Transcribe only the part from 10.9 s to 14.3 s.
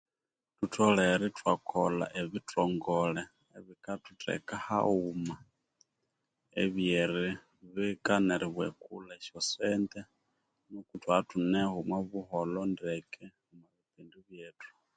ithwabya ithuneho omwabuholho ndeke nebindu